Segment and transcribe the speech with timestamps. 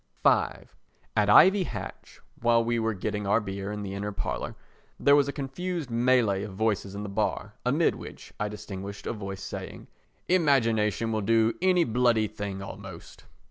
[0.23, 0.67] v
[1.15, 4.55] At Ivy Hatch, while we were getting our beer in the inner parlour,
[4.99, 9.13] there was a confused mêlée of voices in the bar, amid which I distinguished a
[9.13, 9.85] voice saying:
[10.27, 13.25] "Imagination will do any bloody thing almost."